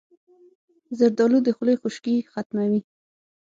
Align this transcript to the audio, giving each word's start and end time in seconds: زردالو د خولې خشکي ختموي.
زردالو 0.97 1.37
د 1.43 1.47
خولې 1.55 1.75
خشکي 1.81 2.15
ختموي. 2.31 2.81